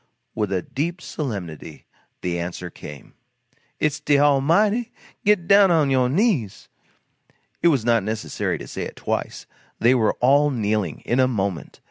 With 0.33 0.73
deep 0.73 0.99
solemnity 0.99 1.85
the 2.21 2.39
answer 2.39 2.71
came: 2.71 3.13
"It's 3.79 3.99
de 3.99 4.17
Almighty! 4.17 4.91
Git 5.25 5.47
down 5.47 5.69
on 5.69 5.91
yo' 5.91 6.07
knees!" 6.07 6.69
It 7.61 7.67
was 7.67 7.85
not 7.85 8.01
necessary 8.01 8.57
to 8.57 8.67
say 8.67 8.81
it 8.81 8.95
twice. 8.95 9.45
They 9.77 9.93
were 9.93 10.13
all 10.13 10.49
kneeling, 10.49 11.01
in 11.01 11.19
a 11.19 11.27
moment. 11.27 11.79